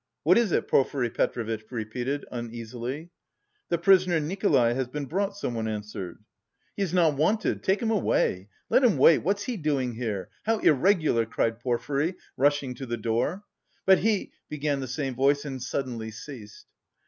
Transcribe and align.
"What 0.23 0.39
is 0.39 0.51
it?" 0.51 0.67
Porfiry 0.67 1.11
Petrovitch 1.11 1.63
repeated, 1.69 2.25
uneasily. 2.31 3.11
"The 3.69 3.77
prisoner 3.77 4.19
Nikolay 4.19 4.73
has 4.73 4.87
been 4.87 5.05
brought," 5.05 5.37
someone 5.37 5.67
answered. 5.67 6.17
"He 6.75 6.81
is 6.81 6.91
not 6.91 7.15
wanted! 7.17 7.61
Take 7.61 7.83
him 7.83 7.91
away! 7.91 8.49
Let 8.67 8.83
him 8.83 8.97
wait! 8.97 9.19
What's 9.19 9.43
he 9.43 9.57
doing 9.57 9.93
here? 9.93 10.29
How 10.41 10.57
irregular!" 10.57 11.27
cried 11.27 11.59
Porfiry, 11.59 12.15
rushing 12.35 12.73
to 12.73 12.87
the 12.87 12.97
door. 12.97 13.43
"But 13.85 13.99
he..." 13.99 14.31
began 14.49 14.79
the 14.79 14.87
same 14.87 15.13
voice, 15.13 15.45
and 15.45 15.61
suddenly 15.61 16.09
ceased. 16.09 16.65